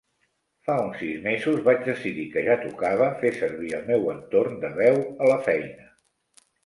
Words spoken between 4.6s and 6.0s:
de veu a la feina.